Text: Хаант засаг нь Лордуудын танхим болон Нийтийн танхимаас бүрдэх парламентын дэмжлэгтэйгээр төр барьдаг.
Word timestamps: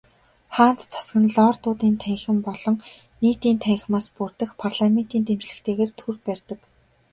Хаант 0.55 0.79
засаг 0.91 1.15
нь 1.23 1.33
Лордуудын 1.35 1.95
танхим 2.01 2.37
болон 2.47 2.75
Нийтийн 3.21 3.57
танхимаас 3.63 4.07
бүрдэх 4.15 4.49
парламентын 4.63 5.21
дэмжлэгтэйгээр 5.27 5.91
төр 5.99 6.15
барьдаг. 6.25 6.59